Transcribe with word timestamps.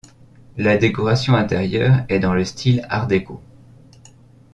La 0.57 0.77
décoration 0.77 1.35
intérieure 1.35 2.05
est 2.09 2.17
dans 2.17 2.33
le 2.33 2.43
style 2.43 2.83
art 2.89 3.05
deco. 3.05 3.39